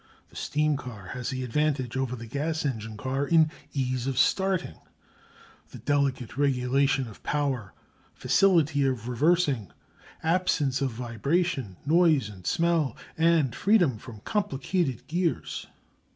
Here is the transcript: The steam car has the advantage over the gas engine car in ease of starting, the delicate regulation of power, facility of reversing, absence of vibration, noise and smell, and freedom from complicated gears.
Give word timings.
The 0.29 0.35
steam 0.35 0.77
car 0.77 1.09
has 1.09 1.29
the 1.29 1.43
advantage 1.43 1.95
over 1.95 2.15
the 2.15 2.25
gas 2.25 2.65
engine 2.65 2.97
car 2.97 3.27
in 3.27 3.51
ease 3.71 4.07
of 4.07 4.17
starting, 4.17 4.79
the 5.69 5.77
delicate 5.77 6.37
regulation 6.37 7.05
of 7.07 7.21
power, 7.21 7.75
facility 8.15 8.83
of 8.83 9.07
reversing, 9.07 9.71
absence 10.23 10.81
of 10.81 10.89
vibration, 10.89 11.77
noise 11.85 12.29
and 12.29 12.47
smell, 12.47 12.97
and 13.15 13.53
freedom 13.53 13.99
from 13.99 14.21
complicated 14.21 15.05
gears. 15.05 15.67